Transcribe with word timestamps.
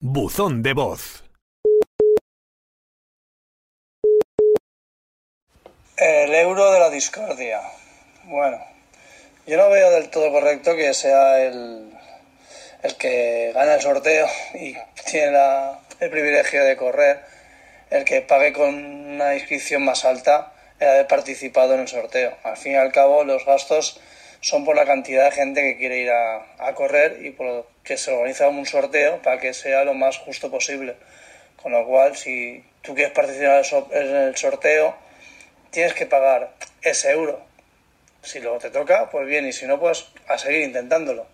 Buzón 0.00 0.62
de 0.62 0.74
voz. 0.74 1.24
El 5.96 6.32
euro 6.34 6.70
de 6.70 6.78
la 6.78 6.90
discordia. 6.90 7.60
Bueno, 8.24 8.58
yo 9.46 9.56
no 9.56 9.68
veo 9.70 9.90
del 9.90 10.08
todo 10.10 10.30
correcto 10.30 10.76
que 10.76 10.94
sea 10.94 11.42
el, 11.42 11.92
el 12.84 12.96
que 12.96 13.50
gana 13.52 13.74
el 13.74 13.80
sorteo 13.80 14.28
y 14.54 14.76
tiene 15.10 15.32
la- 15.32 15.80
el 15.98 16.10
privilegio 16.10 16.62
de 16.64 16.76
correr, 16.76 17.24
el 17.90 18.04
que 18.04 18.20
pague 18.22 18.52
con 18.52 18.72
una 18.76 19.34
inscripción 19.34 19.84
más 19.84 20.04
alta 20.04 20.52
el 20.78 20.88
haber 20.88 21.08
participado 21.08 21.74
en 21.74 21.80
el 21.80 21.88
sorteo. 21.88 22.36
Al 22.44 22.56
fin 22.56 22.72
y 22.72 22.76
al 22.76 22.92
cabo, 22.92 23.24
los 23.24 23.44
gastos 23.44 24.00
son 24.40 24.64
por 24.64 24.76
la 24.76 24.84
cantidad 24.84 25.24
de 25.24 25.30
gente 25.32 25.62
que 25.62 25.76
quiere 25.76 25.98
ir 25.98 26.10
a, 26.10 26.74
correr 26.74 27.24
y 27.24 27.30
por 27.30 27.46
lo 27.46 27.66
que 27.82 27.96
se 27.96 28.12
organiza 28.12 28.48
un 28.48 28.66
sorteo 28.66 29.20
para 29.22 29.38
que 29.38 29.52
sea 29.54 29.84
lo 29.84 29.94
más 29.94 30.18
justo 30.18 30.50
posible. 30.50 30.96
Con 31.60 31.72
lo 31.72 31.84
cual, 31.86 32.16
si 32.16 32.64
tú 32.82 32.94
quieres 32.94 33.12
participar 33.12 33.64
en 33.92 34.16
el 34.16 34.36
sorteo, 34.36 34.94
tienes 35.70 35.94
que 35.94 36.06
pagar 36.06 36.52
ese 36.82 37.10
euro. 37.10 37.40
Si 38.22 38.40
luego 38.40 38.58
te 38.58 38.70
toca, 38.70 39.10
pues 39.10 39.26
bien, 39.26 39.46
y 39.46 39.52
si 39.52 39.66
no, 39.66 39.80
pues 39.80 40.06
a 40.28 40.38
seguir 40.38 40.62
intentándolo. 40.62 41.26